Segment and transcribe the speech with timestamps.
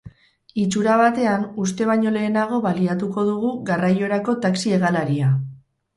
[0.61, 5.29] Itxura batean, uste baino lehenago baliatuko dugu garraiorako taxi hegalaria.